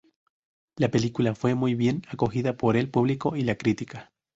[0.77, 4.11] La película fue muy bien acogida por el público y la crítica.